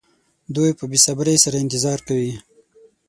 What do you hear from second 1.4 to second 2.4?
سره انتظار کوي.